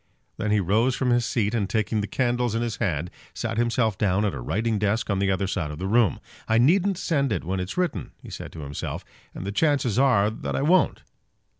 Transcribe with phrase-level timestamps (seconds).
[0.37, 3.99] Then he rose from his seat, and taking the candles in his hand, sat himself
[3.99, 6.19] down at a writing desk on the other side of the room.
[6.47, 10.31] "I needn't send it when it's written," he said to himself, "and the chances are
[10.31, 11.03] that I won't."